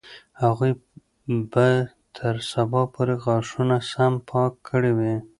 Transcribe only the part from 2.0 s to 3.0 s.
تر سبا